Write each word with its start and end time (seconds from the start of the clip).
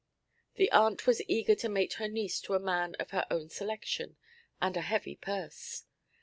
The 0.55 0.71
aunt 0.71 1.05
was 1.05 1.21
eager 1.29 1.53
to 1.53 1.69
mate 1.69 1.93
her 2.01 2.07
niece 2.07 2.41
to 2.41 2.55
a 2.55 2.59
man 2.59 2.95
of 2.95 3.11
her 3.11 3.23
own 3.29 3.49
selection 3.49 4.17
and 4.59 4.75
a 4.75 4.81
heavy 4.81 5.15
purse. 5.15 5.83